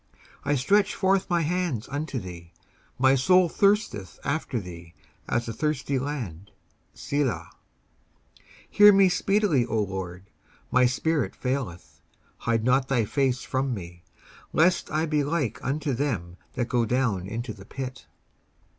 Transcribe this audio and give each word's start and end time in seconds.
19:143:006 0.39 0.39
I 0.45 0.55
stretch 0.55 0.95
forth 0.95 1.29
my 1.29 1.41
hands 1.41 1.87
unto 1.87 2.17
thee: 2.17 2.51
my 2.97 3.13
soul 3.13 3.47
thirsteth 3.47 4.17
after 4.23 4.59
thee, 4.59 4.95
as 5.29 5.47
a 5.47 5.53
thirsty 5.53 5.99
land. 5.99 6.49
Selah. 6.95 7.51
19:143:007 8.39 8.45
Hear 8.71 8.93
me 8.93 9.09
speedily, 9.09 9.65
O 9.67 9.83
LORD: 9.83 10.23
my 10.71 10.87
spirit 10.87 11.35
faileth: 11.35 12.01
hide 12.37 12.63
not 12.63 12.87
thy 12.87 13.05
face 13.05 13.43
from 13.43 13.75
me, 13.75 14.01
lest 14.53 14.89
I 14.89 15.05
be 15.05 15.23
like 15.23 15.63
unto 15.63 15.93
them 15.93 16.37
that 16.53 16.67
go 16.67 16.83
down 16.83 17.27
into 17.27 17.53
the 17.53 17.65
pit. 17.65 18.07